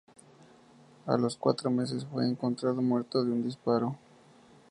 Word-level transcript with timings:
A 1.05 1.15
los 1.15 1.37
cuatro 1.37 1.69
meses 1.69 2.07
fue 2.11 2.27
encontrado 2.27 2.81
muerto 2.81 3.23
de 3.23 3.31
un 3.31 3.43
disparo. 3.43 3.95